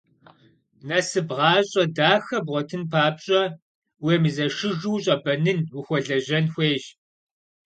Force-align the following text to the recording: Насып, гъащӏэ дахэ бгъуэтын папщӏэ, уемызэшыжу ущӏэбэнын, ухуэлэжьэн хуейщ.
Насып, 0.87 1.27
гъащӏэ 1.37 1.83
дахэ 1.95 2.37
бгъуэтын 2.45 2.83
папщӏэ, 2.91 3.41
уемызэшыжу 4.03 4.93
ущӏэбэнын, 4.95 5.59
ухуэлэжьэн 5.77 6.45
хуейщ. 6.53 6.83